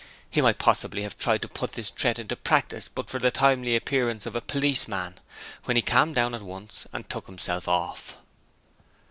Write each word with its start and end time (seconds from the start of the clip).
He 0.31 0.41
might 0.41 0.57
possibly 0.57 1.03
have 1.03 1.15
tried 1.19 1.43
to 1.43 1.47
put 1.47 1.73
this 1.73 1.91
threat 1.91 2.17
into 2.17 2.35
practice 2.35 2.87
but 2.87 3.07
for 3.07 3.19
the 3.19 3.29
timely 3.29 3.75
appearance 3.75 4.25
of 4.25 4.35
a 4.35 4.41
policeman, 4.41 5.19
when 5.65 5.75
he 5.75 5.83
calmed 5.83 6.15
down 6.15 6.33
at 6.33 6.41
once 6.41 6.87
and 6.91 7.07
took 7.07 7.27
himself 7.27 7.67
off. 7.67 8.17